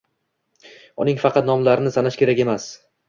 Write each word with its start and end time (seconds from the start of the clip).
Uning 1.05 1.21
faqat 1.25 1.49
nomlarini 1.51 1.93
sanash 1.99 2.19
kerakmas. 2.23 2.67